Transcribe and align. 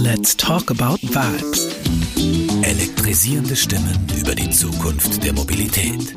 Let's 0.00 0.36
talk 0.36 0.70
about 0.70 1.00
vibes. 1.02 1.66
Elektrisierende 2.62 3.56
Stimmen 3.56 3.98
über 4.16 4.32
die 4.36 4.48
Zukunft 4.48 5.24
der 5.24 5.32
Mobilität. 5.32 6.14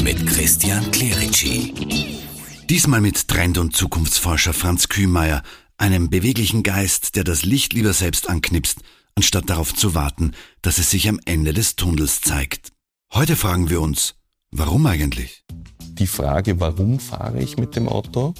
Mit 0.00 0.24
Christian 0.24 0.88
Clerici. 0.92 1.74
Diesmal 2.70 3.00
mit 3.00 3.26
Trend- 3.26 3.58
und 3.58 3.74
Zukunftsforscher 3.74 4.52
Franz 4.52 4.88
Kühmeier, 4.88 5.42
einem 5.78 6.10
beweglichen 6.10 6.62
Geist, 6.62 7.16
der 7.16 7.24
das 7.24 7.42
Licht 7.42 7.72
lieber 7.72 7.92
selbst 7.92 8.30
anknipst, 8.30 8.78
anstatt 9.16 9.50
darauf 9.50 9.74
zu 9.74 9.96
warten, 9.96 10.30
dass 10.62 10.78
es 10.78 10.92
sich 10.92 11.08
am 11.08 11.18
Ende 11.24 11.52
des 11.52 11.74
Tunnels 11.74 12.20
zeigt. 12.20 12.68
Heute 13.12 13.34
fragen 13.34 13.68
wir 13.68 13.80
uns, 13.80 14.14
warum 14.52 14.86
eigentlich? 14.86 15.42
Die 15.80 16.06
Frage, 16.06 16.60
warum 16.60 17.00
fahre 17.00 17.42
ich 17.42 17.56
mit 17.56 17.74
dem 17.74 17.88
Auto? 17.88 18.32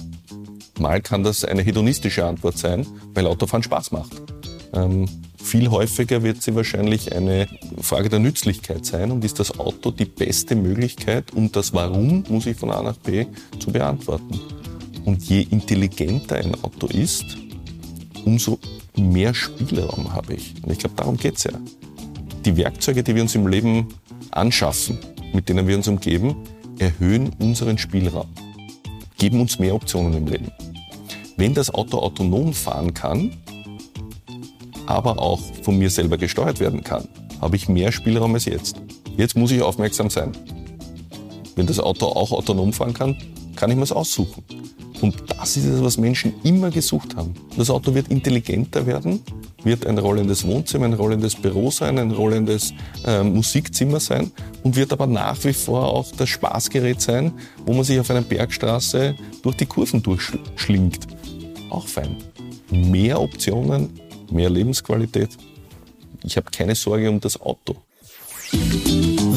Mal 0.79 1.02
kann 1.02 1.24
das 1.24 1.44
eine 1.44 1.62
hedonistische 1.62 2.24
Antwort 2.24 2.58
sein, 2.58 2.86
weil 3.12 3.26
Autofahren 3.26 3.64
Spaß 3.64 3.90
macht. 3.90 4.22
Ähm, 4.73 5.07
viel 5.43 5.70
häufiger 5.70 6.23
wird 6.23 6.42
sie 6.42 6.55
wahrscheinlich 6.55 7.15
eine 7.15 7.46
Frage 7.80 8.09
der 8.09 8.20
Nützlichkeit 8.20 8.87
sein 8.87 9.10
und 9.10 9.24
ist 9.24 9.38
das 9.38 9.59
Auto 9.59 9.91
die 9.91 10.05
beste 10.05 10.55
Möglichkeit, 10.55 11.33
um 11.34 11.51
das 11.52 11.74
Warum 11.74 12.24
muss 12.29 12.46
ich 12.46 12.56
von 12.56 12.70
A 12.70 12.82
nach 12.82 12.96
B 12.96 13.27
zu 13.59 13.70
beantworten. 13.73 14.41
Und 15.05 15.23
je 15.24 15.43
intelligenter 15.51 16.37
ein 16.37 16.55
Auto 16.62 16.87
ist, 16.87 17.24
umso 18.24 18.59
mehr 18.96 19.34
Spielraum 19.34 20.12
habe 20.12 20.34
ich. 20.34 20.55
Und 20.62 20.73
ich 20.73 20.79
glaube, 20.79 20.95
darum 20.96 21.16
geht 21.16 21.37
es 21.37 21.45
ja. 21.45 21.52
Die 22.45 22.57
Werkzeuge, 22.57 23.02
die 23.02 23.15
wir 23.15 23.23
uns 23.23 23.34
im 23.34 23.46
Leben 23.46 23.88
anschaffen, 24.30 24.98
mit 25.32 25.48
denen 25.48 25.66
wir 25.66 25.77
uns 25.77 25.88
umgeben, 25.88 26.37
erhöhen 26.79 27.30
unseren 27.38 27.79
Spielraum, 27.79 28.29
geben 29.18 29.41
uns 29.41 29.59
mehr 29.59 29.74
Optionen 29.74 30.15
im 30.15 30.27
Leben. 30.27 30.51
Wenn 31.37 31.54
das 31.54 31.73
Auto 31.73 31.98
autonom 31.98 32.52
fahren 32.52 32.95
kann, 32.95 33.32
aber 34.86 35.18
auch 35.18 35.41
von 35.62 35.78
mir 35.78 35.91
selber 35.91 36.18
gesteuert 36.18 36.60
werden 36.60 36.82
kann, 36.82 37.09
habe 37.40 37.56
ich 37.56 37.68
mehr 37.68 37.93
Spielraum 37.93 38.34
als 38.34 38.45
jetzt. 38.45 38.76
Jetzt 39.16 39.37
muss 39.37 39.51
ich 39.51 39.62
aufmerksam 39.62 40.10
sein. 40.10 40.32
Wenn 41.54 41.66
das 41.66 41.79
Auto 41.80 42.07
auch 42.07 42.32
autonom 42.32 42.73
fahren 42.73 42.95
kann, 42.95 43.16
kann 43.57 43.70
ich 43.70 43.76
mir 43.76 43.82
es 43.82 43.92
aussuchen. 43.92 44.42
Und 45.02 45.16
das 45.37 45.57
ist 45.57 45.65
es, 45.65 45.82
was 45.82 45.98
Menschen 45.98 46.32
immer 46.45 46.70
gesucht 46.70 47.16
haben. 47.16 47.34
Das 47.57 47.70
Auto 47.70 47.92
wird 47.92 48.09
intelligenter 48.09 48.87
werden, 48.87 49.20
wird 49.65 49.84
ein 49.84 49.98
rollendes 49.98 50.46
Wohnzimmer, 50.46 50.87
ein 50.87 50.92
rollendes 50.92 51.35
Büro 51.35 51.73
sein, 51.73 51.98
ein 51.98 52.12
rollendes 52.12 52.73
äh, 53.04 53.23
Musikzimmer 53.24 53.98
sein 53.98 54.30
und 54.62 54.76
wird 54.76 54.92
aber 54.92 55.09
nach 55.09 55.42
wie 55.45 55.52
vor 55.52 55.88
auch 55.92 56.07
das 56.16 56.29
Spaßgerät 56.29 57.01
sein, 57.01 57.32
wo 57.66 57.73
man 57.73 57.82
sich 57.82 57.98
auf 57.98 58.10
einer 58.10 58.23
Bergstraße 58.23 59.16
durch 59.42 59.57
die 59.57 59.66
Kurven 59.66 60.02
durchschlingt. 60.02 61.09
Auch 61.68 61.88
fein. 61.88 62.16
Mehr 62.70 63.20
Optionen, 63.20 63.90
mehr 64.33 64.50
Lebensqualität. 64.50 65.31
Ich 66.25 66.37
habe 66.37 66.50
keine 66.50 66.75
Sorge 66.75 67.09
um 67.11 67.21
das 67.21 67.41
Auto. 67.41 67.77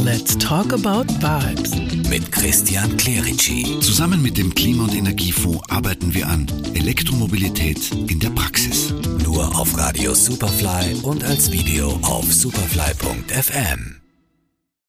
Let's 0.04 0.38
talk 0.38 0.74
about 0.74 1.06
vibes. 1.20 1.76
Mit 2.10 2.32
Christian 2.32 2.96
Clerici. 2.98 3.80
Zusammen 3.80 4.22
mit 4.22 4.38
dem 4.38 4.54
Klima- 4.54 4.84
und 4.84 4.96
Energiefonds 4.96 5.68
arbeiten 5.70 6.14
wir 6.14 6.28
an 6.28 6.48
Elektromobilität 6.74 7.92
in 8.08 8.20
der 8.20 8.30
Praxis. 8.30 8.94
Nur 9.24 9.60
auf 9.60 9.78
Radio 9.78 10.14
Superfly 10.14 11.02
und 11.04 11.24
als 11.24 11.52
Video 11.52 12.00
auf 12.04 12.32
superfly.fm. 12.32 14.05